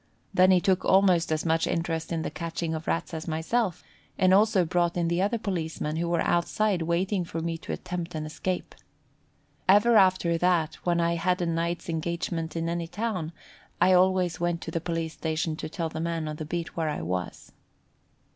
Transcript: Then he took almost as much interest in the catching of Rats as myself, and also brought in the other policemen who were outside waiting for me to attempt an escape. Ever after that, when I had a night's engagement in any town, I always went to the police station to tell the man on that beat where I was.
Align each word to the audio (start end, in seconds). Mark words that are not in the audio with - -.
Then 0.33 0.49
he 0.49 0.59
took 0.59 0.83
almost 0.83 1.31
as 1.31 1.45
much 1.45 1.67
interest 1.67 2.11
in 2.11 2.23
the 2.23 2.31
catching 2.31 2.73
of 2.73 2.87
Rats 2.87 3.13
as 3.13 3.27
myself, 3.27 3.83
and 4.17 4.33
also 4.33 4.65
brought 4.65 4.97
in 4.97 5.09
the 5.09 5.21
other 5.21 5.37
policemen 5.37 5.97
who 5.97 6.09
were 6.09 6.23
outside 6.23 6.81
waiting 6.81 7.23
for 7.23 7.39
me 7.39 7.55
to 7.59 7.71
attempt 7.71 8.15
an 8.15 8.25
escape. 8.25 8.73
Ever 9.69 9.97
after 9.97 10.39
that, 10.39 10.73
when 10.85 10.99
I 10.99 11.17
had 11.17 11.39
a 11.39 11.45
night's 11.45 11.87
engagement 11.87 12.55
in 12.55 12.67
any 12.67 12.87
town, 12.87 13.31
I 13.79 13.93
always 13.93 14.39
went 14.39 14.59
to 14.61 14.71
the 14.71 14.81
police 14.81 15.13
station 15.13 15.55
to 15.57 15.69
tell 15.69 15.89
the 15.89 15.99
man 16.01 16.27
on 16.27 16.37
that 16.37 16.49
beat 16.49 16.75
where 16.75 16.89
I 16.89 17.03
was. 17.03 17.51